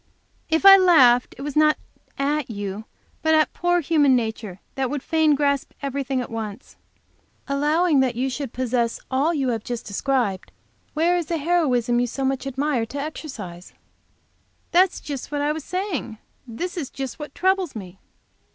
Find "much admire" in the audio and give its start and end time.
12.25-12.87